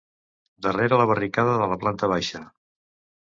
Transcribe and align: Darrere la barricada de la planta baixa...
Darrere 0.65 0.97
la 1.01 1.05
barricada 1.11 1.53
de 1.59 1.67
la 1.73 1.77
planta 1.83 2.09
baixa... 2.13 2.45